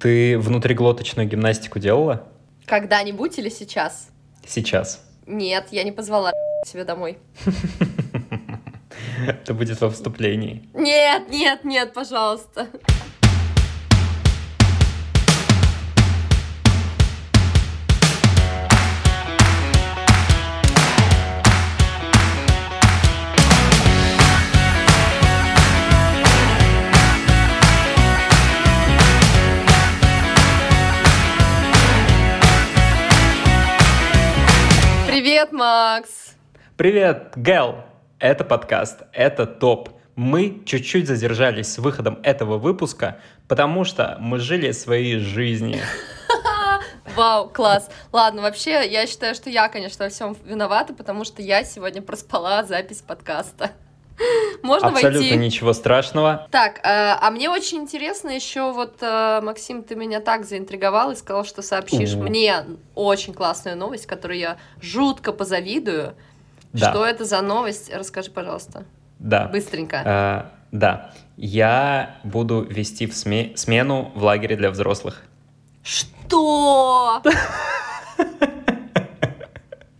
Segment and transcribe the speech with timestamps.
[0.00, 2.26] Ты внутриглоточную гимнастику делала?
[2.64, 4.08] Когда-нибудь или сейчас?
[4.46, 5.04] Сейчас.
[5.26, 6.32] Нет, я не позвала
[6.66, 7.18] себя домой.
[9.26, 10.66] Это будет во вступлении.
[10.72, 12.68] Нет, нет, нет, пожалуйста.
[35.40, 36.34] Привет, Макс!
[36.76, 37.76] Привет, Гэл!
[38.18, 39.88] Это подкаст, это топ.
[40.14, 45.80] Мы чуть-чуть задержались с выходом этого выпуска, потому что мы жили своей жизнью.
[47.16, 47.88] Вау, класс.
[48.12, 52.62] Ладно, вообще, я считаю, что я, конечно, во всем виновата, потому что я сегодня проспала
[52.64, 53.70] запись подкаста.
[54.62, 55.36] Можно Абсолютно войти?
[55.36, 56.46] ничего страшного.
[56.50, 56.80] Так, э,
[57.20, 61.62] а мне очень интересно еще, вот, э, Максим, ты меня так заинтриговал и сказал, что
[61.62, 62.24] сообщишь Мгм.
[62.26, 66.14] мне очень классную новость, которую я жутко позавидую.
[66.72, 66.90] Да.
[66.90, 67.90] Что это за новость?
[67.92, 68.84] Расскажи, пожалуйста,
[69.18, 69.46] Да.
[69.48, 70.02] быстренько.
[70.04, 71.12] А, да.
[71.36, 75.22] Я буду вести в сме- смену в лагере для взрослых.
[75.82, 77.22] Что?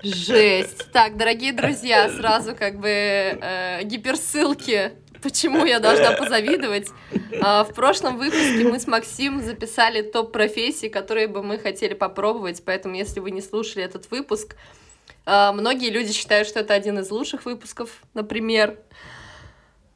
[0.02, 0.90] Жесть.
[0.92, 4.92] Так, дорогие друзья, сразу как бы э, гиперссылки.
[5.22, 6.88] Почему я должна позавидовать?
[7.42, 12.62] А, в прошлом выпуске мы с Максим записали топ профессий, которые бы мы хотели попробовать,
[12.64, 14.56] поэтому если вы не слушали этот выпуск,
[15.26, 18.78] а, многие люди считают, что это один из лучших выпусков, например.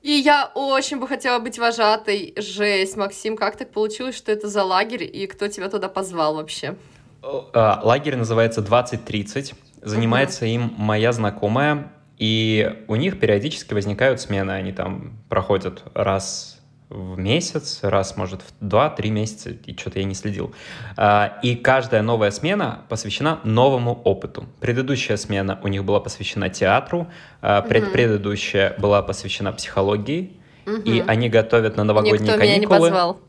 [0.02, 2.34] И я очень бы хотела быть вожатой.
[2.36, 6.76] Жесть, Максим, как так получилось, что это за лагерь, и кто тебя туда позвал вообще?
[7.22, 9.54] А, Лагерь называется 2030.
[9.84, 14.52] Занимается им моя знакомая, и у них периодически возникают смены.
[14.52, 20.14] Они там проходят раз в месяц, раз, может, в 2-3 месяца, и что-то я не
[20.14, 20.54] следил.
[20.96, 24.46] А, И каждая новая смена посвящена новому опыту.
[24.60, 27.08] Предыдущая смена у них была посвящена театру,
[27.40, 30.36] а предпредыдущая была посвящена психологии,
[30.84, 32.80] и они готовят на новогодние Никто меня не каникулы.
[32.80, 33.20] позвал.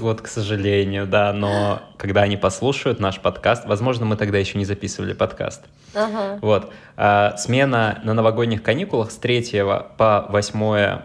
[0.00, 4.64] Вот, к сожалению, да, но когда они послушают наш подкаст, возможно, мы тогда еще не
[4.64, 5.64] записывали подкаст.
[5.94, 6.38] Ага.
[6.40, 6.72] Вот.
[6.96, 9.62] а, смена на новогодних каникулах с 3
[9.96, 11.02] по 8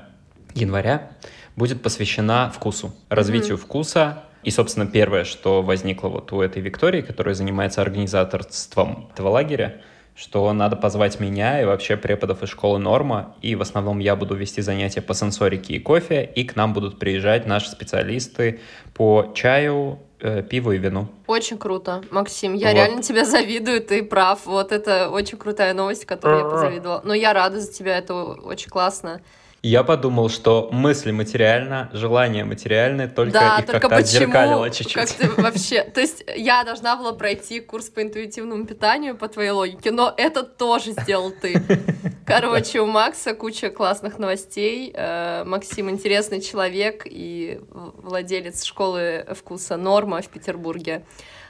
[0.53, 1.11] января
[1.55, 4.23] будет посвящена вкусу, развитию вкуса.
[4.43, 9.81] И, собственно, первое, что возникло вот у этой Виктории, которая занимается организаторством этого лагеря,
[10.15, 14.33] что надо позвать меня и вообще преподов из школы Норма, и в основном я буду
[14.33, 18.61] вести занятия по сенсорике и кофе, и к нам будут приезжать наши специалисты
[18.93, 21.09] по чаю, э, пиву и вину.
[21.27, 22.53] Очень круто, Максим.
[22.53, 22.75] Я Вот.
[22.75, 24.45] реально тебя завидую, ты прав.
[24.45, 27.01] Вот это очень крутая новость, которую я позавидовала.
[27.03, 29.21] Но я рада за тебя, это очень классно.
[29.67, 34.25] Я подумал, что мысли материально, желание материальны, только да, их только как-то почему?
[34.25, 35.15] отзеркалило чуть-чуть.
[35.15, 35.83] Как вообще?
[35.85, 40.43] То есть я должна была пройти курс по интуитивному питанию по твоей логике, но это
[40.43, 41.63] тоже сделал ты.
[42.27, 44.91] Короче, у Макса куча классных новостей.
[44.93, 51.05] Э, Максим интересный человек и владелец школы вкуса Норма в Петербурге.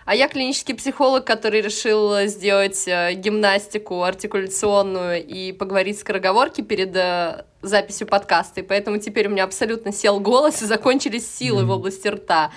[0.05, 7.43] А я клинический психолог, который решил сделать э, гимнастику артикуляционную и поговорить скороговорки перед э,
[7.63, 8.59] записью подкаста.
[8.59, 11.73] И поэтому теперь у меня абсолютно сел голос и закончились силы в Мгм.
[11.77, 12.51] области рта.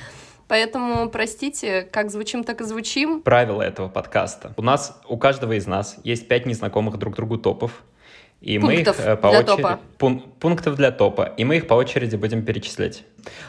[0.47, 3.23] Поэтому, простите, как звучим, так и звучим.
[3.23, 4.53] Правила этого подкаста.
[4.59, 7.83] У нас, у каждого из нас есть пять незнакомых друг другу топов.
[8.43, 9.63] И Пунктов мы их э, по для очереди...
[9.63, 9.81] топа.
[9.99, 11.33] пун- Пунктов для топа.
[11.39, 13.05] И мы их по очереди будем перечислять.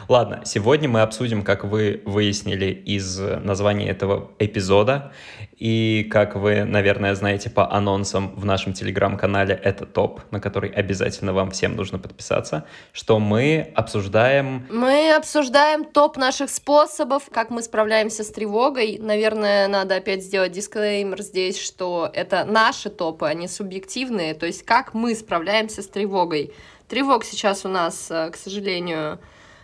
[0.08, 5.12] Ладно, сегодня мы обсудим, как вы выяснили из э, названия этого эпизода,
[5.56, 11.32] и как вы, наверное, знаете по анонсам в нашем телеграм-канале «Это топ», на который обязательно
[11.32, 18.24] вам всем нужно подписаться, что мы обсуждаем Мы обсуждаем топ наших способов, как мы справляемся
[18.24, 18.98] с тревогой.
[18.98, 24.94] Наверное, надо опять сделать дисклеймер здесь, что это наши топы, они субъективные, то есть как
[24.94, 26.52] мы справляемся с тревогой.
[26.88, 29.20] Тревог сейчас у нас, э, к сожалению,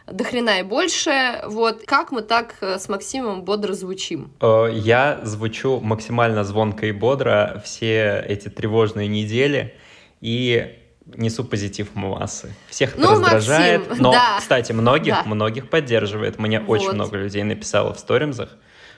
[0.07, 1.41] до хрена и больше.
[1.47, 4.33] Вот как мы так э, с Максимом бодро звучим?
[4.41, 9.75] Э, Я звучу максимально звонко и бодро все эти тревожные недели
[10.21, 10.79] и
[11.17, 12.53] несу позитив в массы.
[12.69, 14.37] Всех это Ну, раздражает, Максим, но, да.
[14.39, 15.23] кстати, многих, Да.
[15.25, 16.39] многих поддерживает.
[16.39, 16.95] Мне очень Вот.
[16.95, 18.51] много людей написало в сторимзах,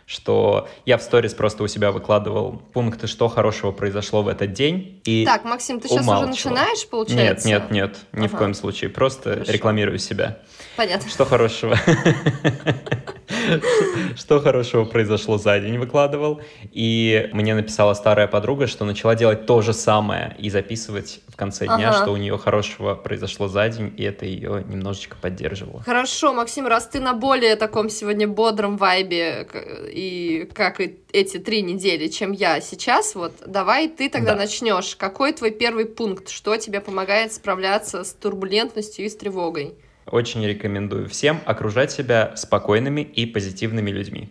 [0.07, 5.03] что я в сторис просто у себя выкладывал пункты, что хорошего произошло в этот день.
[5.05, 6.29] И Так, Максим, ты сейчас уже умалчивал.
[6.31, 7.49] начинаешь, нет, получается?
[7.49, 8.39] нет, нет, ни в Ага.
[8.39, 8.89] коем случае.
[8.89, 9.53] Просто Хорошо.
[9.53, 10.39] рекламирую себя.
[10.79, 11.11] Понятно.
[11.11, 11.77] Что хорошего?
[14.17, 16.41] что хорошего произошло за день, выкладывал.
[16.71, 21.67] И мне написала старая подруга, что начала делать то же самое и записывать в конце
[21.67, 22.03] дня, ага.
[22.03, 25.83] что у нее хорошего произошло за день, и это ее немножечко поддерживало.
[25.83, 29.49] Хорошо, Максим, раз ты на более таком сегодня бодром вайбе,
[29.93, 34.43] и как и эти три недели, чем я сейчас, вот давай ты тогда да.
[34.43, 34.95] начнешь.
[34.95, 36.29] Какой твой первый пункт?
[36.29, 39.75] Что тебе помогает справляться с турбулентностью и с тревогой?
[40.11, 44.31] Очень рекомендую всем окружать себя спокойными и позитивными людьми.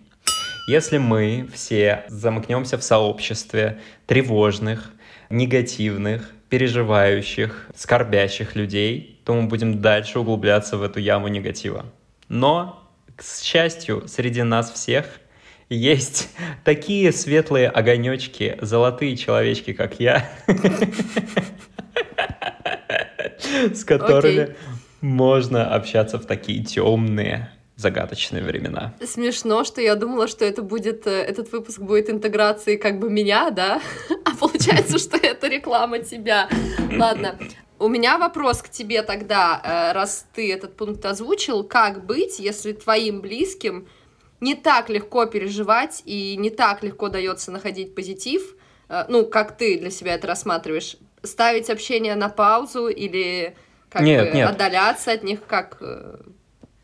[0.67, 4.91] Если мы все замкнемся в сообществе тревожных,
[5.29, 11.85] негативных, переживающих, скорбящих людей, то мы будем дальше углубляться в эту яму негатива.
[12.27, 12.83] Но,
[13.15, 15.05] к счастью, среди нас всех
[15.69, 16.29] есть
[16.63, 20.29] такие светлые огонечки, золотые человечки, как я,
[23.73, 24.55] с которыми
[25.01, 28.93] можно общаться в такие темные, загадочные времена.
[29.05, 33.51] Смешно, что я думала, что это будет, э, этот выпуск будет интеграцией как бы меня,
[33.51, 33.81] да?
[34.25, 36.49] А получается, что это реклама тебя.
[36.91, 37.37] Ладно.
[37.79, 41.63] У меня вопрос к тебе тогда, э, раз ты этот пункт озвучил.
[41.63, 43.87] Как быть, если твоим близким
[44.41, 48.55] не так легко переживать и не так легко дается находить позитив,
[48.89, 50.97] э, ну, как ты для себя это рассматриваешь?
[51.21, 53.55] Ставить общение на паузу или
[53.89, 54.49] как нет, бы нет.
[54.49, 56.17] отдаляться от них, как э,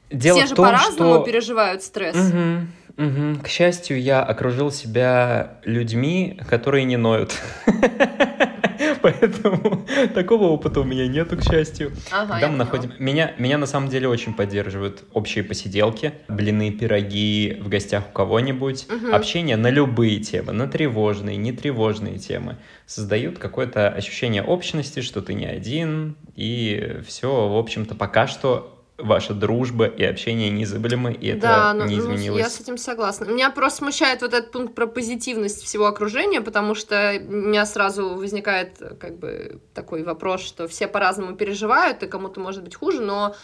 [0.10, 1.24] Дело все же по-разному что...
[1.24, 2.16] переживают стресс.
[2.16, 3.40] Угу, угу.
[3.44, 7.34] К счастью, я окружил себя людьми, которые не ноют.
[9.02, 11.92] Поэтому такого опыта у меня нету, к счастью.
[12.12, 12.94] Ага, Когда мы находим...
[13.00, 18.88] Меня, меня на самом деле очень поддерживают общие посиделки, блины, пироги в гостях у кого-нибудь,
[18.90, 19.14] угу.
[19.14, 22.58] общение на любые темы, на тревожные, нетревожные темы.
[22.86, 29.34] Создают какое-то ощущение общности, что ты не один, и все, в общем-то, пока что ваша
[29.34, 32.40] дружба и общение незабываемы, и это да, ну, не ну, изменилось.
[32.40, 33.26] я с этим согласна.
[33.26, 38.10] Меня просто смущает вот этот пункт про позитивность всего окружения, потому что у меня сразу
[38.16, 43.36] возникает как бы такой вопрос, что все по-разному переживают, и кому-то может быть хуже, но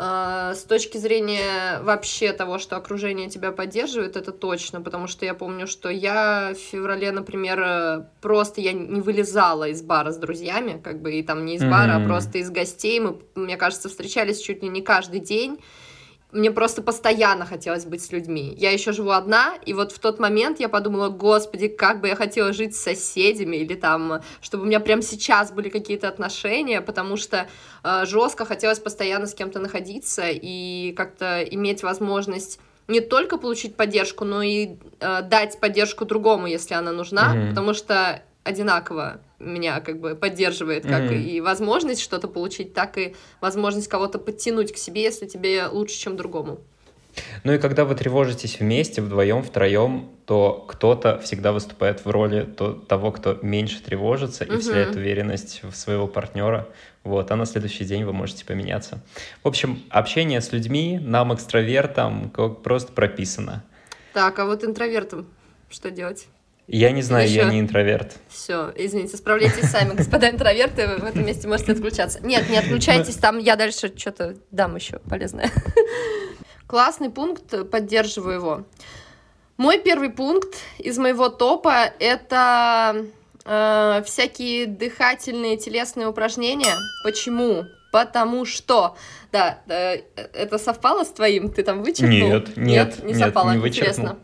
[0.00, 5.66] с точки зрения вообще того, что окружение тебя поддерживает, это точно, потому что я помню,
[5.66, 11.12] что я в феврале, например, просто я не вылезала из бара с друзьями, как бы
[11.12, 12.04] и там не из бара, mm-hmm.
[12.04, 12.98] а просто из гостей.
[12.98, 15.60] Мы, мне кажется, встречались чуть ли не каждый день
[16.32, 18.54] мне просто постоянно хотелось быть с людьми.
[18.56, 22.16] Я еще живу одна, и вот в тот момент я подумала, господи, как бы я
[22.16, 27.16] хотела жить с соседями, или там, чтобы у меня прямо сейчас были какие-то отношения, потому
[27.16, 27.48] что
[27.82, 34.24] э, жестко хотелось постоянно с кем-то находиться и как-то иметь возможность не только получить поддержку,
[34.24, 37.48] но и э, дать поддержку другому, если она нужна, mm-hmm.
[37.50, 41.22] потому что одинаково меня как бы поддерживает, как mm-hmm.
[41.22, 46.16] и возможность что-то получить, так и возможность кого-то подтянуть к себе, если тебе лучше, чем
[46.16, 46.60] другому.
[47.42, 52.72] Ну и когда вы тревожитесь вместе, вдвоем, втроем, то кто-то всегда выступает в роли то,
[52.72, 56.68] того, кто меньше тревожится и вселяет уверенность в своего партнера.
[57.02, 59.00] Вот, а на следующий день вы можете поменяться.
[59.42, 63.64] В общем, общение с людьми нам, экстравертам, как просто прописано.
[64.12, 65.26] Так, а вот интровертам
[65.70, 66.26] что делать?
[66.72, 67.40] Я не знаю, Еще...
[67.40, 68.16] я не интроверт.
[68.28, 72.20] Все, извините, справляйтесь сами, господа интроверты, в этом месте можете отключаться.
[72.22, 75.50] Нет, не отключайтесь, там я дальше что-то дам еще полезное.
[76.68, 78.64] Классный пункт, поддерживаю его.
[79.56, 83.04] Мой первый пункт из моего топа— это
[83.44, 86.76] э, всякие дыхательные телесные упражнения.
[87.02, 87.64] Почему?
[87.90, 88.96] Потому что,
[89.32, 91.50] да, э, это совпало с твоим?
[91.50, 92.28] Ты там вычеркнул?
[92.28, 94.18] Нет, нет, нет, не совпало, не интересно.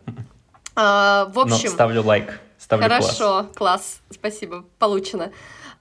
[0.77, 1.65] А, в общем...
[1.65, 2.41] Но ставлю лайк.
[2.59, 3.47] Ставлю хорошо, класс.
[3.55, 5.33] класс, спасибо, получено.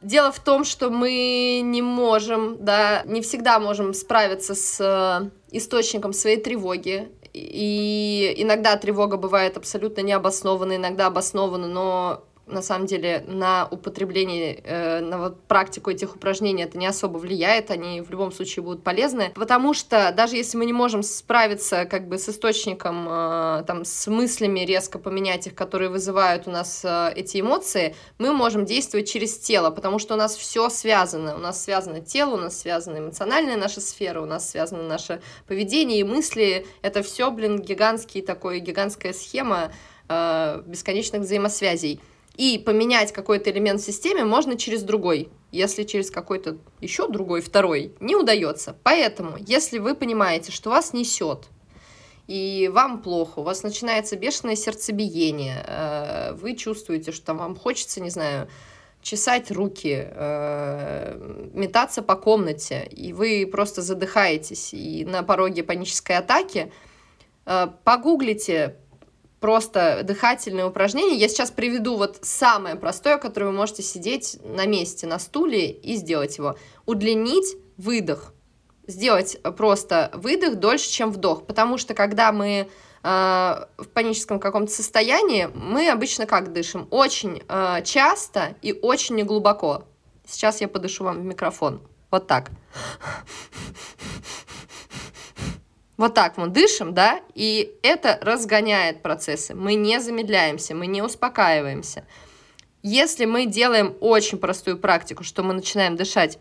[0.01, 6.13] Дело в том, что мы не можем, да, не всегда можем справиться с э, источником
[6.13, 7.09] своей тревоги.
[7.33, 14.99] И иногда тревога бывает абсолютно необоснованной, иногда обоснована, но на самом деле на употребление, э,
[14.99, 19.31] на вот практику этих упражнений это не особо влияет, они в любом случае будут полезны,
[19.35, 24.07] потому что даже если мы не можем справиться как бы с источником, э, там, с
[24.07, 29.37] мыслями резко поменять их, которые вызывают у нас э, эти эмоции, мы можем действовать через
[29.39, 33.57] тело, потому что у нас все связано, у нас связано тело, у нас связана эмоциональная
[33.57, 39.13] наша сфера, у нас связано наше поведение и мысли, это все, блин, гигантский такой, гигантская
[39.13, 39.71] схема
[40.07, 41.99] э, бесконечных взаимосвязей.
[42.37, 45.29] И поменять какой-то элемент в системе можно через другой.
[45.51, 48.75] Если через какой-то еще другой, второй, не удается.
[48.83, 51.47] Поэтому, если вы понимаете, что вас несет,
[52.27, 58.09] и вам плохо, у вас начинается бешеное сердцебиение, э, вы чувствуете, что вам хочется, не
[58.09, 58.49] знаю,
[59.01, 66.73] чесать руки, э, метаться по комнате, и вы просто задыхаетесь, и на пороге панической атаки–
[67.45, 68.77] Э, погуглите
[69.45, 71.17] просто дыхательные упражнения.
[71.17, 75.97] Я сейчас приведу вот самое простое, которое вы можете сидеть на месте, на стуле и
[75.97, 76.57] сделать его.
[76.87, 78.33] Удлинить выдох.
[78.87, 81.45] Сделать просто выдох дольше, чем вдох.
[81.45, 82.67] Потому что когда мы э,
[83.03, 86.87] в паническом каком-то состоянии, мы обычно как дышим?
[86.89, 89.83] Очень э, часто и очень неглубоко.
[90.27, 91.81] Сейчас я подышу вам в микрофон.
[92.09, 92.49] Вот так.
[95.97, 99.55] Вот так мы дышим, да, и это разгоняет процессы.
[99.55, 102.05] Мы не замедляемся, мы не успокаиваемся.
[102.83, 106.37] Если мы делаем очень простую практику, что мы начинаем дышать,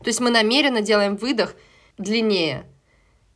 [0.00, 1.54] то есть мы намеренно делаем выдох
[1.98, 2.66] длиннее,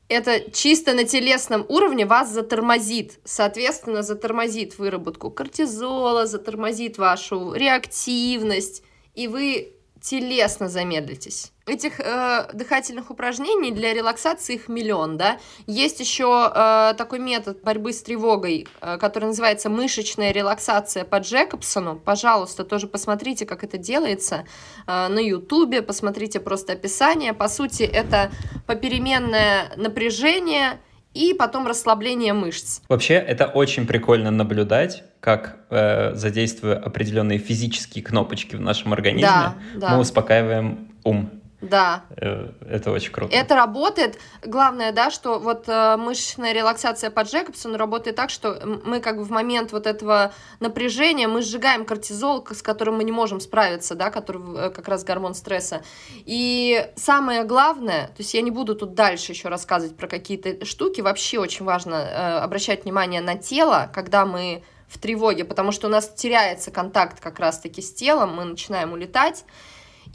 [0.08, 8.82] это чисто на телесном уровне вас затормозит, соответственно, затормозит выработку кортизола, затормозит вашу реактивность,
[9.14, 11.52] и вы телесно замедлитесь.
[11.66, 15.38] Этих э, дыхательных упражнений для релаксации их миллион, да.
[15.66, 21.96] Есть еще э, такой метод борьбы с тревогой, э, который называется мышечная релаксация по Джекобсону.
[21.96, 24.46] Пожалуйста, тоже посмотрите, как это делается
[24.86, 27.32] э, на Ютубе, посмотрите просто описание.
[27.32, 28.30] По сути, это
[28.66, 30.78] попеременное напряжение
[31.16, 32.80] и потом расслабление мышц.
[32.88, 39.54] Вообще, это очень прикольно наблюдать, как э, задействуя определенные физические кнопочки в нашем организме, да,
[39.74, 39.88] да.
[39.94, 41.30] мы успокаиваем ум.
[41.60, 42.04] Да.
[42.10, 43.34] Э, это очень круто.
[43.34, 44.18] Это работает.
[44.44, 49.24] Главное, да, что вот э, мышечная релаксация по Джекобсону работает так, что мы как бы
[49.24, 54.10] в момент вот этого напряжения мы сжигаем кортизол, с которым мы не можем справиться, да,
[54.10, 55.82] который э, как раз гормон стресса.
[56.26, 61.00] И самое главное, то есть я не буду тут дальше еще рассказывать про какие-то штуки,
[61.00, 66.08] вообще очень важно обращать внимание на тело, когда мы в тревоге, потому что у нас
[66.08, 69.44] теряется контакт как раз-таки с телом, мы начинаем улетать.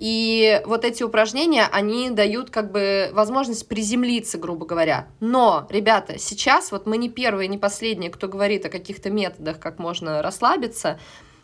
[0.01, 5.07] И вот эти упражнения, они дают как бы возможность приземлиться, грубо говоря.
[5.19, 9.77] Но, ребята, сейчас вот мы не первые, не последние, кто говорит о каких-то методах, как
[9.77, 10.99] можно расслабиться.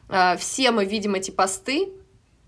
[0.09, 1.89] А, все мы видим эти посты,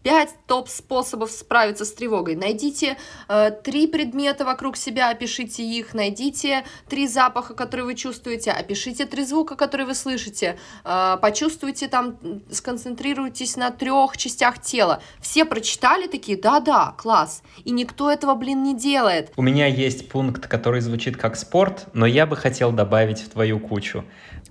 [0.01, 2.36] Пять топ-способов справиться с тревогой.
[2.36, 5.94] Найдите э, три предмета вокруг себя, опишите их.
[5.94, 10.58] Найдите три запаха, которые вы чувствуете, опишите три звука, которые вы слышите.
[10.86, 12.18] Э, почувствуйте там,
[12.50, 15.01] сконцентрируйтесь на трех частях тела.
[15.20, 17.44] Все прочитали такие, да-да, класс.
[17.65, 19.34] И никто этого, блин, не делает.
[19.36, 23.60] У меня есть пункт, который звучит как спорт, но я бы хотел добавить в твою
[23.60, 24.06] кучу.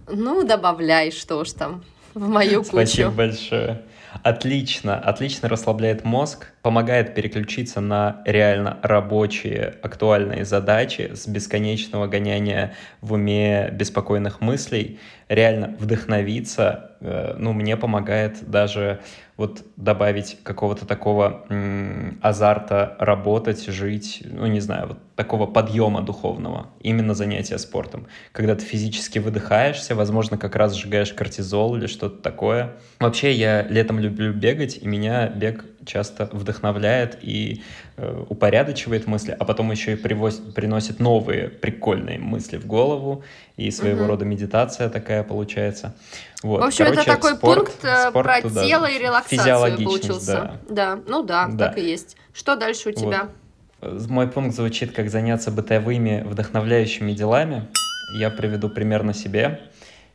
[0.06, 2.72] Ну, добавляй, что ж там, в мою кучу.
[2.72, 3.82] Спасибо большое.
[4.22, 13.12] Отлично, отлично расслабляет мозг, помогает переключиться на реально рабочие, актуальные задачи с бесконечного гоняния в
[13.12, 14.98] уме беспокойных мыслей,
[15.28, 19.00] реально вдохновиться, э, ну, мне помогает даже
[19.36, 21.44] вот добавить какого-то такого
[22.22, 28.06] азарта работать, жить, ну, не знаю, вот такого подъема духовного, именно занятия спортом.
[28.30, 32.76] Когда ты физически выдыхаешься, возможно, как раз сжигаешь кортизол или что-то такое.
[33.00, 37.64] Вообще, я летом люблю бегать, и меня бег часто вдохновляет и
[37.96, 43.24] э, упорядочивает мысли, а потом еще и привозит, приносит новые прикольные мысли в голову,
[43.56, 44.10] и своего угу.
[44.10, 45.96] рода медитация такая получается.
[46.44, 46.60] Вот.
[46.60, 50.60] В общем, Короче, это такой спорт, пункт э, спорт про туда, тело и релаксацию получился.
[50.68, 50.96] Да.
[50.96, 52.16] да, ну да, да, так и есть.
[52.32, 53.22] Что дальше у тебя?
[53.22, 53.30] Вот.
[53.80, 57.68] Мой пункт звучит как заняться бытовыми вдохновляющими делами.
[58.18, 59.60] Я приведу пример на себе.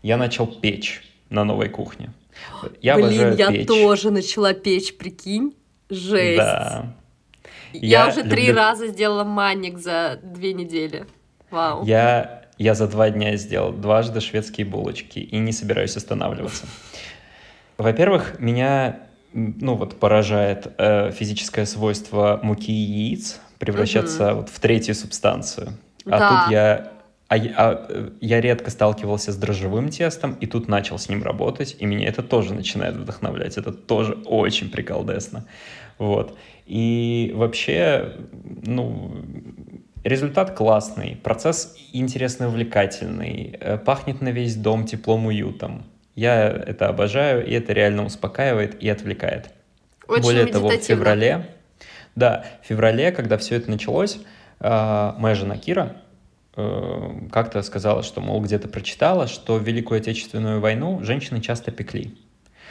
[0.01, 2.11] Я начал печь на новой кухне.
[2.81, 3.67] Я Блин, я печь.
[3.67, 5.55] тоже начала печь, прикинь.
[5.89, 6.37] Жесть.
[6.37, 6.95] Да.
[7.71, 8.31] Я, я уже люблю...
[8.31, 11.05] три раза сделала манник за две недели.
[11.49, 11.85] Вау.
[11.85, 16.65] Я, я за два дня сделал дважды шведские булочки и не собираюсь останавливаться.
[17.77, 18.99] Во-первых, меня
[19.33, 24.41] ну вот поражает э, физическое свойство муки и яиц превращаться угу.
[24.41, 25.73] вот в третью субстанцию.
[26.05, 26.29] А да.
[26.29, 26.91] тут я
[27.29, 31.85] а, а я редко сталкивался с дрожжевым тестом, и тут начал с ним работать, и
[31.85, 33.57] меня это тоже начинает вдохновлять.
[33.57, 35.45] Это тоже очень приколдесно.
[35.97, 36.37] Вот.
[36.65, 38.13] И вообще,
[38.63, 39.15] ну,
[40.03, 45.85] результат классный, процесс интересный, увлекательный, э, пахнет на весь дом теплом, уютом.
[46.15, 49.49] Я это обожаю, и это реально успокаивает и отвлекает.
[50.07, 51.47] Очень Более того, в феврале,
[52.15, 54.19] да, в феврале, когда все это началось,
[54.59, 55.97] э, моя жена Кира
[56.55, 62.15] э, как-то сказала, что, мол, где-то прочитала, что в Великую Отечественную войну женщины часто пекли.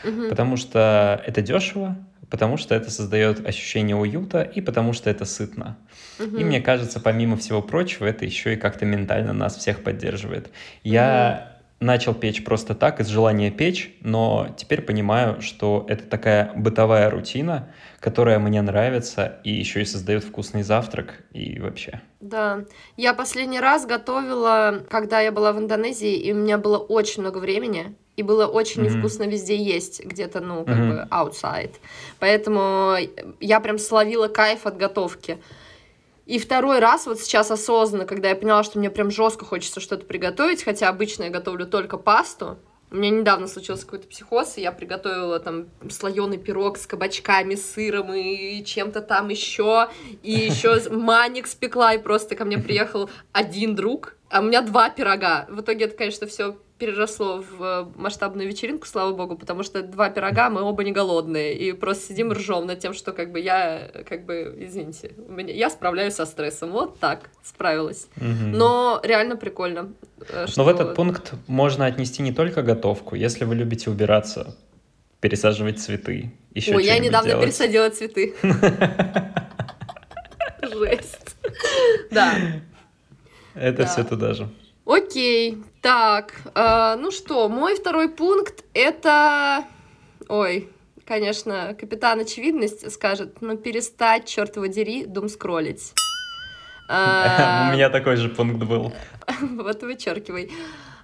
[0.04, 0.28] Угу.
[0.28, 1.96] Потому что это дешево,
[2.30, 5.76] потому что это создает ощущение уюта и потому что это сытно.
[6.18, 6.36] Угу.
[6.38, 10.50] И мне кажется, помимо всего прочего, это еще и как-то ментально нас всех поддерживает.
[10.84, 11.51] Я
[11.82, 17.68] начал печь просто так, из желания печь, но теперь понимаю, что это такая бытовая рутина,
[18.00, 22.00] которая мне нравится и еще и создает вкусный завтрак и вообще.
[22.20, 22.64] Да,
[22.96, 27.38] я последний раз готовила, когда я была в Индонезии, и у меня было очень много
[27.38, 28.94] времени, и было очень mm-hmm.
[28.94, 30.88] невкусно везде есть, где-то, ну, как mm-hmm.
[30.88, 31.74] бы, outside.
[32.18, 32.96] Поэтому
[33.40, 35.38] я прям словила кайф от готовки.
[36.26, 40.06] И второй раз, вот сейчас осознанно, когда я поняла, что мне прям жестко хочется что-то
[40.06, 42.58] приготовить, хотя обычно я готовлю только пасту,
[42.92, 48.12] у меня недавно случился какой-то психоз, и я приготовила там слоеный пирог с кабачками, сыром
[48.12, 49.88] и чем-то там еще,
[50.22, 54.90] и еще маник спекла, и просто ко мне приехал один друг, а у меня два
[54.90, 55.46] пирога.
[55.48, 60.10] В итоге это, конечно, все переросло в э, масштабную вечеринку, слава богу, потому что два
[60.10, 63.88] пирога, мы оба не голодные, и просто сидим ржем над тем, что как бы я,
[64.08, 68.08] как бы, извините, у меня, я справляюсь со стрессом, вот так справилась.
[68.16, 68.56] Угу.
[68.56, 69.92] Но реально прикольно.
[70.24, 70.34] Что...
[70.34, 74.56] Э, Но в этот пункт можно отнести не только готовку, если вы любите убираться,
[75.20, 77.44] пересаживать цветы, еще Ой, я недавно делать.
[77.44, 78.34] пересадила цветы.
[80.62, 81.36] Жесть.
[82.10, 82.34] Да.
[83.54, 84.48] Это все туда же.
[84.84, 89.64] Окей, так, э, ну что, мой второй пункт это,
[90.28, 90.70] ой,
[91.04, 95.92] конечно, капитан очевидность скажет, ну перестать, черт его дери, дум скроллить.
[96.88, 98.92] У меня такой же пункт был.
[99.40, 100.50] Вот вычеркивай.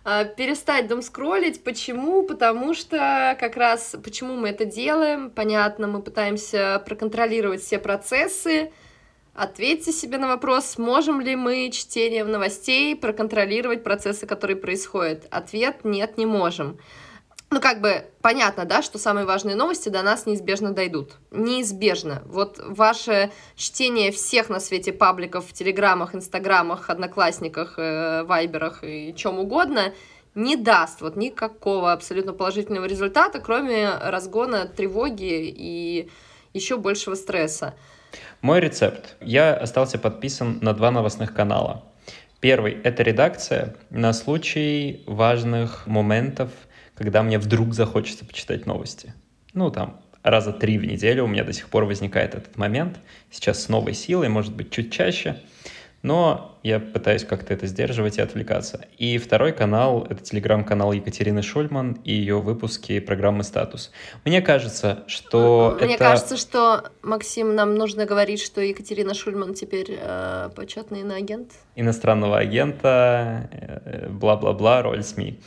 [0.04, 1.62] А, перестать дом скроллить.
[1.64, 2.23] Почему?
[2.23, 8.73] Потому что как раз почему мы это делаем, понятно, мы пытаемся проконтролировать все процессы,
[9.38, 15.28] Ответьте себе на вопрос, можем ли мы чтением новостей проконтролировать процессы, которые происходят.
[15.30, 16.76] Ответ– нет, не можем.
[17.50, 21.12] Ну, как бы понятно, да, что самые важные новости до нас неизбежно дойдут.
[21.30, 22.25] Неизбежно.
[22.26, 29.38] Вот ваше чтение всех на свете пабликов в Телеграмах, Инстаграмах, Одноклассниках, э, Вайберах и чем
[29.38, 29.95] угодно
[30.35, 36.11] не даст вот никакого абсолютно положительного результата, кроме разгона тревоги и
[36.54, 37.76] еще большего стресса.
[38.41, 39.17] Мой рецепт.
[39.21, 41.85] Я остался подписан на два новостных канала.
[42.41, 46.50] Первый— это редакция на случай важных моментов,
[46.95, 49.12] когда мне вдруг захочется почитать новости.
[49.55, 52.99] Ну, там, раза три в неделю у меня до сих пор возникает этот момент.
[53.31, 55.41] Сейчас с новой силой, может быть, чуть чаще—
[56.02, 58.87] но я пытаюсь как-то это сдерживать и отвлекаться.
[58.99, 63.91] И второй канал— это телеграм-канал Екатерины Шульман и ее выпуски программы «Статус».
[64.25, 66.04] Мне кажется, что Мне это...
[66.04, 71.52] кажется, что, Максим, нам нужно говорить, что Екатерина Шульман теперь э, почетный иноагент.
[71.75, 75.41] Иностранного агента, э, бла-бла-бла, роль СМИ.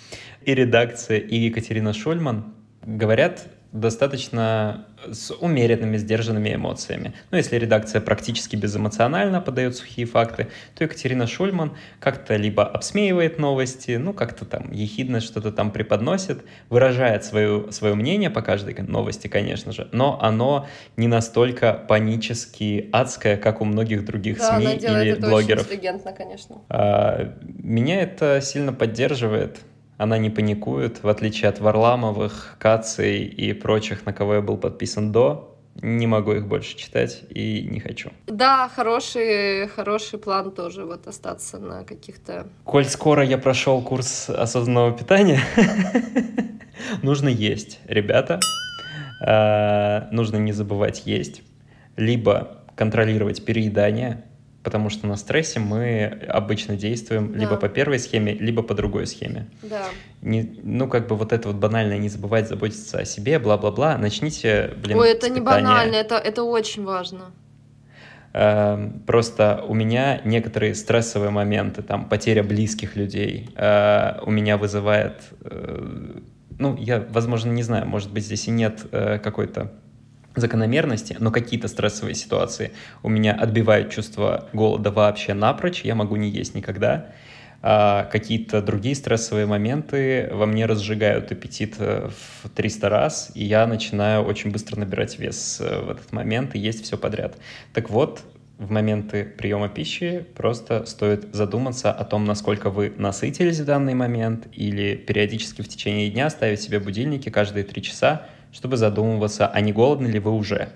[0.44, 7.14] И редакция, и Екатерина Шульман говорят достаточно с умеренными, сдержанными эмоциями.
[7.32, 13.92] Ну, если редакция практически безэмоционально подает сухие факты, то Екатерина Шульман как-то либо обсмеивает новости,
[13.92, 19.72] ну, как-то там ехидно что-то там преподносит, выражает свое, свое мнение по каждой новости, конечно
[19.72, 25.28] же, но оно не настолько панически адское, как у многих других да, СМИ или это
[25.28, 25.70] блогеров.
[25.72, 25.82] Очень
[26.14, 26.62] конечно.
[26.70, 29.60] А, меня это сильно поддерживает
[30.02, 35.12] она не паникует, в отличие от Варламовых, Каций и прочих, на кого я был подписан
[35.12, 35.56] до.
[35.76, 38.10] Не могу их больше читать и не хочу.
[38.26, 42.48] Да, хороший, хороший план тоже вот остаться на каких-то...
[42.64, 45.40] Коль скоро я прошел курс осознанного питания,
[47.04, 48.40] нужно есть, ребята.
[49.24, 51.44] А, нужно не забывать есть.
[51.96, 54.24] Либо контролировать переедание,
[54.63, 57.39] потому что на стрессе мы обычно действуем да.
[57.39, 59.47] либо по первой схеме, либо по другой схеме.
[59.63, 59.86] Да.
[60.21, 64.74] Не, ну, как бы вот это вот банально, не забывать заботиться о себе, бла-бла-бла, начните,
[64.82, 67.32] блин, Ой, это не банально, это, это очень важно.
[68.34, 75.21] Эм, просто у меня некоторые стрессовые моменты, там, потеря близких людей э, у меня вызывает,
[75.41, 76.19] э,
[76.58, 79.74] ну, я, возможно, не знаю, может быть, здесь и нет э, какой-то
[80.36, 82.72] закономерности, но какие-то стрессовые ситуации
[83.04, 87.08] у меня отбивают чувство голода вообще напрочь, я могу не есть никогда.
[87.63, 92.10] А какие-то другие стрессовые моменты во мне разжигают аппетит э,
[92.41, 96.60] в 300 раз, и я начинаю очень быстро набирать вес э, в этот момент и
[96.60, 97.38] есть все подряд.
[97.72, 98.24] Так вот,
[98.58, 104.48] в моменты приема пищи просто стоит задуматься о том, насколько вы насытились в данный момент,
[104.54, 109.72] или периодически в течение дня ставить себе будильники каждые три часа, чтобы задумываться, а не
[109.72, 110.70] голодны ли вы уже.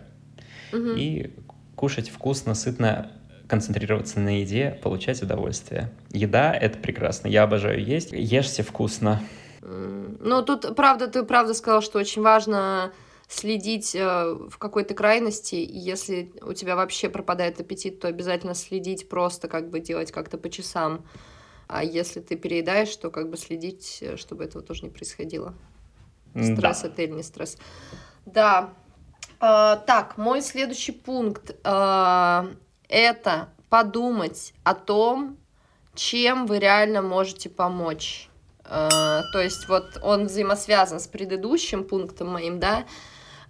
[0.71, 0.91] Угу.
[0.97, 1.33] И
[1.75, 3.11] кушать вкусно, сытно,
[3.47, 5.91] концентрироваться на еде, получать удовольствие.
[6.11, 7.27] Еда— это прекрасно.
[7.27, 8.11] Я обожаю есть.
[8.11, 9.21] Ешьте вкусно.
[9.61, 12.91] Ну, тут, правда, ты правда сказал, что очень важно
[13.27, 19.09] следить э, в какой-то крайности, и если у тебя вообще пропадает аппетит, то обязательно следить,
[19.09, 21.03] просто как бы делать как-то по часам
[21.67, 25.55] А если ты переедаешь, то как бы следить, чтобы этого тоже не происходило.
[26.35, 27.03] Стресс да.
[27.03, 27.57] или не стресс.
[28.25, 28.73] Да.
[29.39, 32.47] А, так, мой следующий пункт а,
[32.89, 35.37] это подумать о том,
[35.93, 38.29] чем вы реально можете помочь.
[38.63, 42.85] А, то есть вот он взаимосвязан с предыдущим пунктом моим, да,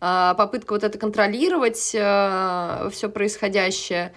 [0.01, 4.13] а, попытка вот это контролировать а, все происходящее.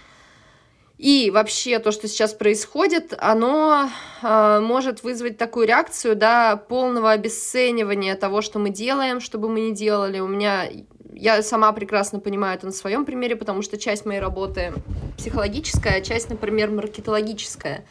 [0.99, 3.89] И вообще то, что сейчас происходит, оно
[4.21, 9.61] э, может вызвать такую реакцию, да, полного обесценивания того, что мы делаем, что бы мы
[9.61, 10.19] ни делали.
[10.19, 10.69] У меня,
[11.13, 14.73] я сама прекрасно понимаю это на своем примере, потому что часть моей работы
[15.17, 17.87] психологическая, а часть, например, маркетологическая.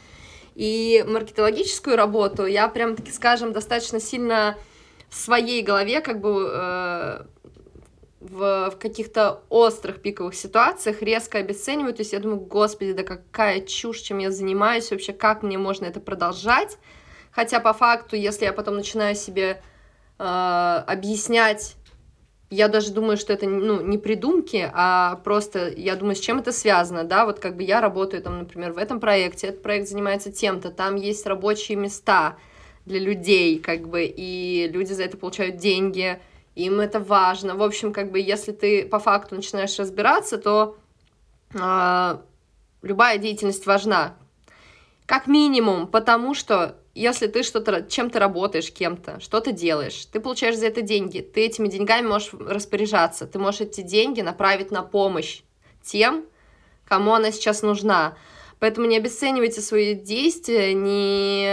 [0.55, 4.57] И маркетологическую работу я прям таки, скажем, достаточно сильно
[5.07, 7.21] в своей голове как бы э,
[8.19, 11.93] в, в каких-то острых пиковых ситуациях резко обесцениваю.
[11.93, 15.85] То есть я думаю, господи, да какая чушь, чем я занимаюсь, вообще как мне можно
[15.85, 16.77] это продолжать.
[17.31, 19.61] Хотя по факту, если я потом начинаю себе
[20.17, 21.75] э, объяснять,
[22.49, 26.51] я даже думаю, что это ну, не придумки, а просто я думаю, с чем это
[26.51, 30.31] связано, да, вот как бы я работаю там, например, в этом проекте, этот проект занимается
[30.31, 32.37] тем-то, там есть рабочие места
[32.85, 36.19] для людей, как бы, и люди за это получают деньги,
[36.57, 37.55] им это важно.
[37.55, 40.77] В общем, как бы, если ты по факту начинаешь разбираться, то
[41.53, 42.17] э,
[42.81, 44.15] любая деятельность важна.
[45.05, 50.65] Как минимум, потому что если ты что-то, чем-то работаешь, кем-то, что-то делаешь, ты получаешь за
[50.65, 55.43] это деньги, ты этими деньгами можешь распоряжаться, ты можешь эти деньги направить на помощь
[55.83, 56.25] тем,
[56.87, 58.17] кому она сейчас нужна.
[58.59, 61.47] Поэтому не обесценивайте свои действия, не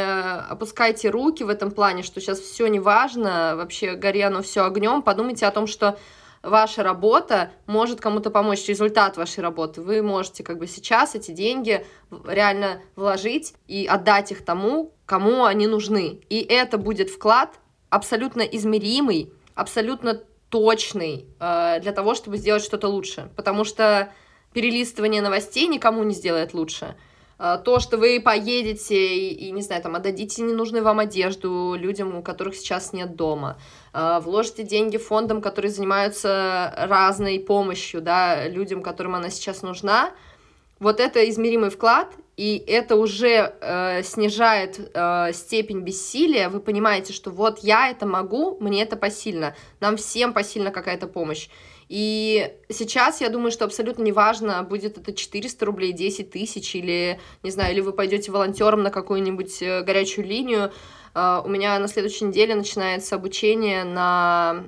[0.49, 5.03] опускайте руки в этом плане, что сейчас все не важно, вообще гори оно все огнем.
[5.03, 5.99] Подумайте о том, что
[6.43, 9.81] ваша работа может кому-то помочь, результат вашей работы.
[9.81, 11.85] Вы можете как бы сейчас эти деньги
[12.27, 16.21] реально вложить и отдать их тому, кому они нужны.
[16.29, 17.59] И это будет вклад
[17.91, 23.31] абсолютно измеримый, абсолютно точный э, для того, чтобы сделать что-то лучше.
[23.37, 24.13] Потому что
[24.55, 26.95] перелистывание новостей никому не сделает лучше.
[27.37, 32.17] А, то, что вы поедете и, и, не знаю, там, отдадите ненужную вам одежду людям,
[32.17, 33.59] у которых сейчас нет дома,
[33.93, 40.13] а, вложите деньги фондам, которые занимаются разной помощью, да, людям, которым она сейчас нужна,
[40.79, 46.49] вот это измеримый вклад, и это уже э, снижает э, степень бессилия.
[46.49, 51.49] Вы понимаете, что вот я это могу, мне это посильно, нам всем посильна какая-то помощь.
[51.89, 57.51] И сейчас я думаю, что абсолютно неважно, будет это 400 рублей, 10 тысяч, или, не
[57.51, 60.73] знаю, или вы пойдете волонтером на какую-нибудь э, горячую линию.
[61.15, 64.65] Uh, у меня на следующей неделе начинается обучение на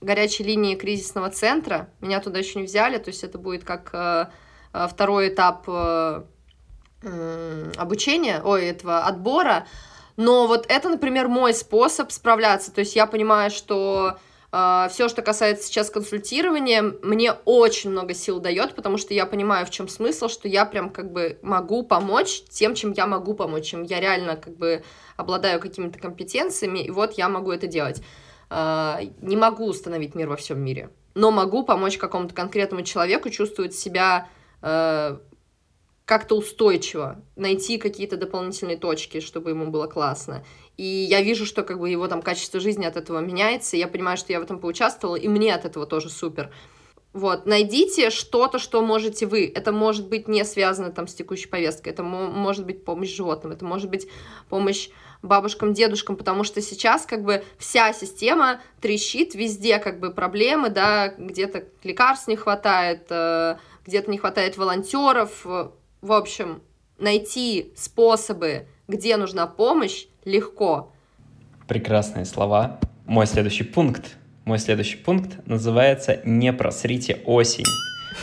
[0.00, 1.88] горячей линии кризисного центра.
[2.00, 4.28] Меня туда еще не взяли, то есть это будет как uh,
[4.88, 5.68] второй этап
[7.76, 9.66] обучения, ой, этого отбора.
[10.16, 12.72] Но вот это, например, мой способ справляться.
[12.72, 14.18] То есть я понимаю, что
[14.52, 19.70] Все, что касается сейчас консультирования, мне очень много сил дает, потому что я понимаю, в
[19.70, 23.82] чем смысл, что я прям как бы могу помочь тем, чем я могу помочь, чем
[23.82, 24.82] я реально как бы
[25.16, 28.02] обладаю какими-то компетенциями, и вот я могу это делать.
[28.50, 33.74] А, не могу установить мир во всем мире, но могу помочь какому-то конкретному человеку чувствовать
[33.74, 34.28] себя
[34.60, 35.18] а,
[36.04, 40.44] как-то устойчиво, найти какие-то дополнительные точки, чтобы ему было классно.
[40.76, 44.16] И я вижу, что как бы его там качество жизни от этого меняется, я понимаю,
[44.16, 46.50] что я в этом поучаствовала, и мне от этого тоже супер.
[47.12, 49.52] Вот, найдите что-то, что можете вы.
[49.54, 53.66] Это может быть не связано там с текущей повесткой, это может быть помощь животным, это
[53.66, 54.08] может быть
[54.48, 54.88] помощь
[55.20, 61.08] бабушкам, дедушкам, потому что сейчас как бы вся система трещит, везде как бы проблемы, да,
[61.08, 63.56] где-то лекарств не хватает, э,
[63.86, 66.62] где-то не хватает волонтеров, в общем,
[66.98, 70.92] найти способы, где нужна помощь, легко.
[71.66, 72.78] Прекрасные слова.
[73.06, 74.16] Мой следующий пункт.
[74.44, 77.64] Мой следующий пункт называется «Не просрите осень».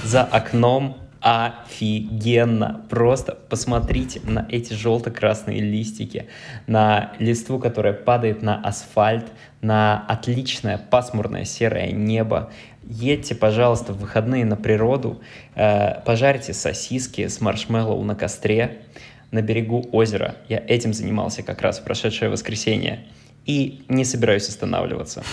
[0.03, 2.85] За окном офигенно.
[2.89, 6.27] Просто посмотрите на эти желто-красные листики,
[6.67, 9.25] на листву, которая падает на асфальт,
[9.61, 12.51] на отличное пасмурное серое небо.
[12.83, 15.21] Едьте, пожалуйста, в выходные на природу,
[15.55, 18.81] э, пожарьте сосиски с маршмеллоу на костре
[19.31, 20.35] на берегу озера.
[20.47, 23.05] Я этим занимался как раз в прошедшее воскресенье.
[23.45, 25.23] И не собираюсь останавливаться.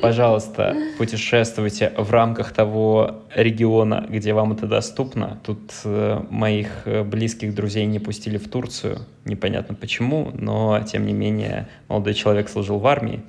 [0.00, 5.40] Пожалуйста, путешествуйте в рамках того региона, где вам это доступно.
[5.42, 9.00] Тут э, моих э, близких друзей не пустили в Турцию.
[9.24, 13.22] Непонятно почему, но тем не менее молодой человек служил в армии.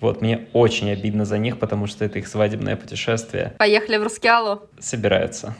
[0.00, 3.54] Вот, мне очень обидно за них, потому что это их свадебное путешествие.
[3.58, 4.62] Поехали в Рускеалу.
[4.78, 5.54] Собираются.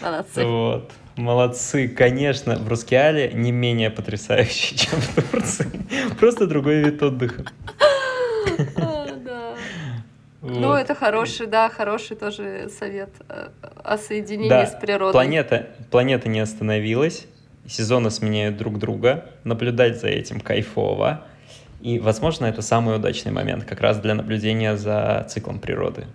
[0.00, 0.44] Молодцы.
[0.44, 0.90] Вот.
[1.16, 5.70] Молодцы, конечно, в Рускеале не менее потрясающий, чем в Турции.
[6.18, 7.44] Просто другой вид отдыха.
[10.46, 13.48] Ну, это хороший, да, хороший тоже совет э,
[13.82, 14.66] о соединении да.
[14.66, 15.12] с природой.
[15.12, 17.26] Планета, планета не остановилась,
[17.66, 21.24] сезоны сменяют друг друга, наблюдать за этим кайфово.
[21.80, 26.06] И, возможно, это самый удачный момент как раз для наблюдения за циклом природы.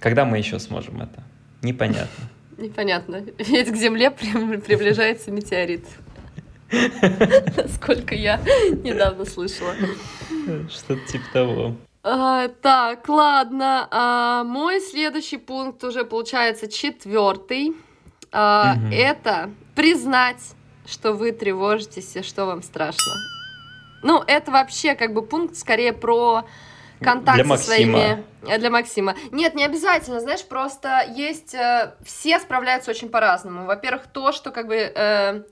[0.00, 1.22] Когда мы еще сможем это?
[1.62, 2.28] Непонятно.
[2.58, 3.24] Непонятно.
[3.38, 5.86] Ведь к Земле приближается метеорит.
[7.74, 8.40] Сколько я
[8.82, 9.74] недавно слышала.
[10.70, 11.76] Что-то типа того.
[12.02, 13.88] А, так, ладно.
[13.90, 17.74] А, мой следующий пункт уже получается четвертый.
[18.32, 18.94] А, угу.
[18.94, 20.54] Это признать,
[20.86, 23.12] что вы тревожитесь и что вам страшно.
[24.02, 26.44] Ну, это вообще как бы пункт скорее про
[27.00, 28.24] контакт для со своими...
[28.42, 29.14] Э, для Максима.
[29.32, 31.54] Нет, не обязательно, знаешь, просто есть...
[31.54, 33.66] Э, все справляются очень по-разному.
[33.66, 34.76] Во-первых, то, что как бы...
[34.76, 35.42] Э,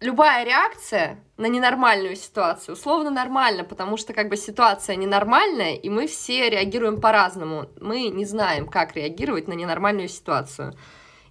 [0.00, 6.06] любая реакция на ненормальную ситуацию условно нормально, потому что как бы ситуация ненормальная, и мы
[6.06, 7.68] все реагируем по-разному.
[7.80, 10.74] Мы не знаем, как реагировать на ненормальную ситуацию.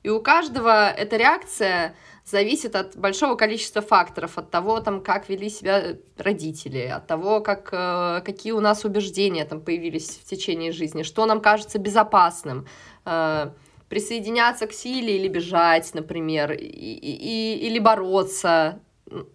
[0.03, 1.95] И у каждого эта реакция
[2.29, 7.69] зависит от большого количества факторов, от того, там, как вели себя родители, от того, как,
[7.71, 12.67] э, какие у нас убеждения там появились в течение жизни, что нам кажется безопасным,
[13.05, 13.49] э,
[13.87, 18.79] присоединяться к силе или бежать, например, и, и, или бороться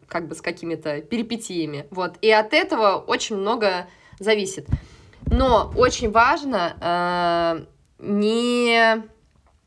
[0.06, 1.86] как бы с какими-то перипетиями.
[1.90, 2.16] Вот.
[2.20, 4.66] И от этого очень много зависит.
[5.24, 7.64] Но очень важно э,
[7.98, 9.02] не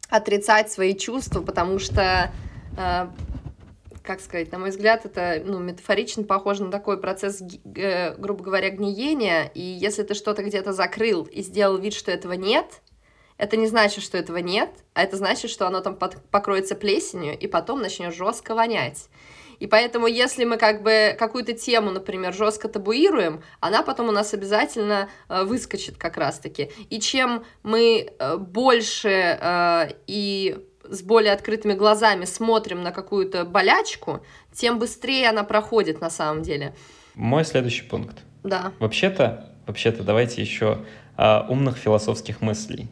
[0.09, 2.31] отрицать свои чувства, потому что
[2.75, 8.69] как сказать, на мой взгляд, это ну, метафорично похоже на такой процесс, э, грубо говоря,
[8.69, 9.51] гниения.
[9.53, 12.81] И если ты что-то где-то закрыл и сделал вид, что этого нет,
[13.38, 17.38] это не значит, что этого нет, а это значит, что оно там под, покроется плесенью
[17.38, 19.09] и потом начнет жестко вонять.
[19.59, 24.33] И поэтому, если мы как бы какую-то тему, например, жестко табуируем, она потом у нас
[24.33, 26.71] обязательно э, выскочит как раз-таки.
[26.89, 30.57] И чем мы э, больше э, и
[30.89, 34.21] с более открытыми глазами смотрим на какую-то болячку,
[34.53, 36.75] тем быстрее она проходит на самом деле.
[37.15, 38.17] Мой следующий пункт.
[38.43, 38.71] Да.
[38.79, 40.79] Вообще-то, вообще-то давайте еще
[41.17, 42.87] а, умных философских мыслей.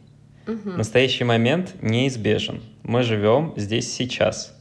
[0.46, 0.70] Угу.
[0.70, 2.62] Настоящий момент неизбежен.
[2.82, 4.56] Мы живем здесь сейчас.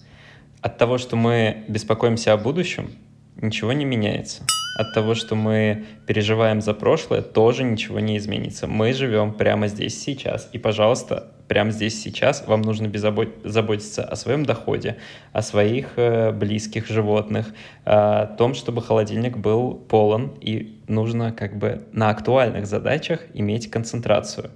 [0.61, 2.91] От того, что мы беспокоимся о будущем,
[3.41, 4.43] ничего не меняется.
[4.75, 8.65] От того, что мы переживаем за прошлое, тоже ничего не изменится.
[8.65, 10.49] Мы живем прямо здесь сейчас.
[10.51, 12.91] И, пожалуйста, прямо здесь сейчас вам нужно
[13.43, 14.97] заботиться о своем доходе,
[15.31, 17.53] о своих э, близких животных,
[17.85, 24.49] о том, чтобы холодильник был полон, и нужно как бы на актуальных задачах иметь концентрацию.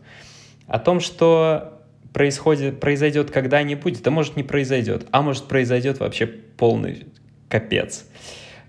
[0.65, 7.05] О том, что происходит, произойдет когда-нибудь, да может не произойдет, а может произойдет вообще полный
[7.49, 8.05] капец.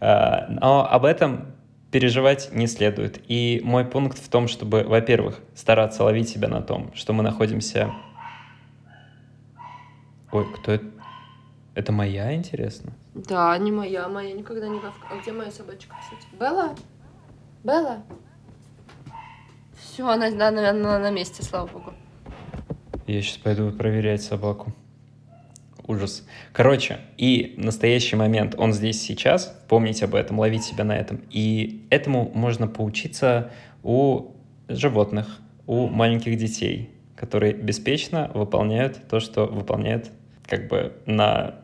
[0.00, 1.52] Э, но об этом
[1.90, 3.20] переживать не следует.
[3.28, 7.92] И мой пункт в том, чтобы, во-первых, стараться ловить себя на том, что мы находимся
[10.30, 10.84] Ой, кто это?
[11.74, 12.92] Это моя, интересно?
[13.14, 15.12] Да, не моя, моя никогда не гавкала.
[15.12, 16.26] А где моя собачка, кстати?
[16.38, 16.74] Белла?
[17.62, 18.02] Белла?
[19.80, 21.94] Все, она, она, она, она на месте, слава богу.
[23.06, 24.72] Я сейчас пойду проверять собаку.
[25.88, 26.26] Ужас.
[26.52, 31.22] Короче, и настоящий момент, он здесь сейчас, помнить об этом, ловить себя на этом.
[31.30, 33.50] И этому можно поучиться
[33.82, 34.32] у
[34.68, 40.10] животных, у маленьких детей, которые беспечно выполняют то, что выполняют
[40.46, 41.54] как бы на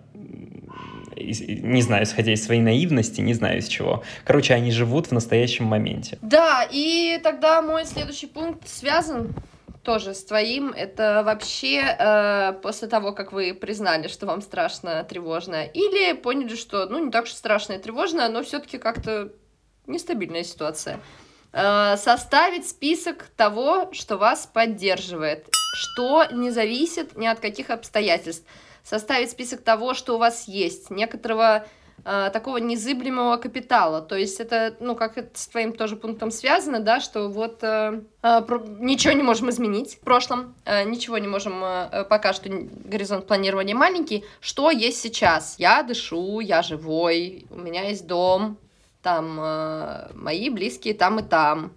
[1.17, 4.03] не знаю, исходя из своей наивности, не знаю из чего.
[4.25, 6.19] Короче, они живут в настоящем моменте.
[6.23, 9.33] Да, и тогда мой следующий пункт связан
[9.85, 10.71] тоже с твоим.
[10.71, 16.87] Это вообще э, после того, как вы признали, что вам страшно, тревожно, или поняли, что,
[16.87, 19.31] ну, не так уж страшно и тревожно, но все-таки как-то
[19.87, 21.01] нестабильная ситуация.
[21.53, 28.47] Э, составить список того, что вас поддерживает, что не зависит ни от каких обстоятельств
[28.83, 31.67] составить список того, что у вас есть, некоторого
[32.05, 34.01] э, такого незыблемого капитала.
[34.01, 38.03] То есть это, ну, как это с твоим тоже пунктом связано, да, что вот э,
[38.23, 42.49] э, про, ничего не можем изменить в прошлом, э, ничего не можем, э, пока что
[42.51, 44.25] горизонт планирования маленький.
[44.41, 45.57] Что есть сейчас?
[45.59, 48.59] Я дышу, я живой, у меня есть дом,
[49.03, 51.73] там э, мои близкие там и там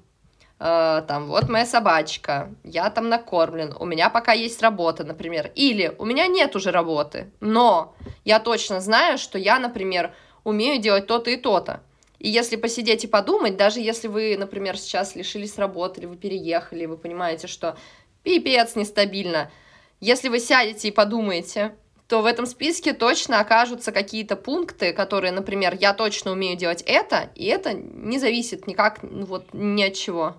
[0.60, 5.94] э, там, вот моя собачка, я там накормлен, у меня пока есть работа, например, или
[5.98, 11.30] у меня нет уже работы, но я точно знаю, что я, например, умею делать то-то
[11.30, 11.82] и то-то.
[12.20, 16.86] И если посидеть и подумать, даже если вы, например, сейчас лишились работы, или вы переехали,
[16.86, 17.78] вы понимаете, что
[18.24, 19.52] пипец нестабильно,
[20.00, 21.76] если вы сядете и подумаете,
[22.08, 27.30] то в этом списке точно окажутся какие-то пункты, которые, например, я точно умею делать это,
[27.36, 30.36] и это не зависит никак ну, вот ни от чего.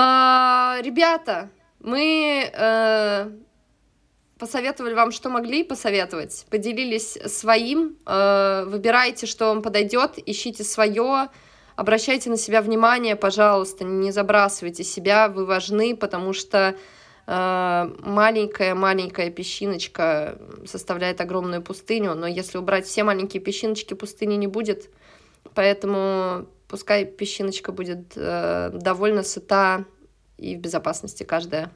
[0.00, 3.30] А, ребята, мы э,
[4.38, 11.30] посоветовали вам, что могли посоветовать, поделились своим, э, выбирайте, что вам подойдет, ищите свое,
[11.74, 16.76] обращайте на себя внимание, пожалуйста, не забрасывайте себя, вы важны, потому что
[17.26, 24.88] маленькая-маленькая песчиночка составляет огромную пустыню, но если убрать все маленькие песчиночки, пустыни не будет,
[25.54, 29.84] поэтому пускай песчиночка будет э, довольно сыта
[30.36, 31.70] и в безопасности каждая.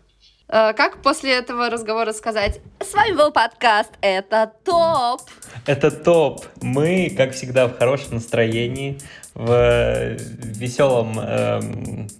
[0.49, 2.61] Э, как после этого разговора сказать?
[2.81, 5.23] С вами был подкаст «Это топ».
[5.67, 6.45] Это топ.
[6.61, 8.99] Мы, как всегда, в хорошем настроении,
[9.35, 11.61] в веселом э,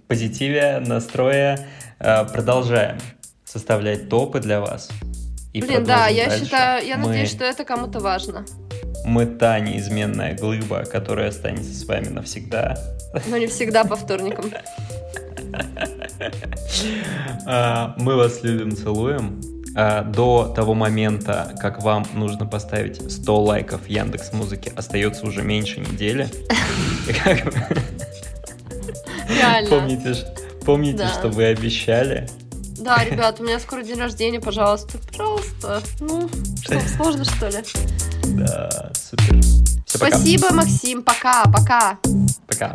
[0.07, 1.67] позитиве, настрое
[1.99, 2.97] э, продолжаем
[3.45, 4.89] составлять топы для вас.
[5.53, 7.09] И Блин, да, я считаю, я Мы...
[7.09, 8.45] надеюсь, что это кому-то важно.
[9.05, 12.77] Мы та неизменная глыба, которая останется с вами навсегда.
[13.27, 14.51] Но не всегда по вторникам.
[17.45, 19.41] А, мы вас любим, целуем.
[19.75, 25.79] А, до того момента, как вам нужно поставить 100 лайков Яндекс Музыки, остается уже меньше
[25.79, 26.27] недели.
[29.29, 29.69] Реально.
[29.69, 30.15] Помните,
[30.65, 32.27] помните что вы обещали.
[32.79, 34.97] Да, ребят, у меня скоро день рождения, пожалуйста.
[35.09, 35.81] Пожалуйста.
[35.99, 36.29] Ну,
[36.61, 37.63] что, сложно, что ли?
[38.23, 39.39] Да, супер.
[39.85, 40.55] Все, Спасибо, пока.
[40.55, 41.03] Максим.
[41.03, 41.97] Пока, пока.
[42.47, 42.73] Пока.